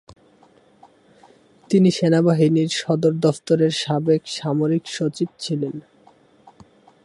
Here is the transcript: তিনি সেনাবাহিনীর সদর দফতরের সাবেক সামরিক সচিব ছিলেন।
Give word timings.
তিনি 1.69 1.89
সেনাবাহিনীর 1.91 2.69
সদর 2.71 3.13
দফতরের 3.19 3.73
সাবেক 3.83 4.21
সামরিক 4.37 4.83
সচিব 4.87 5.29
ছিলেন। 5.39 5.75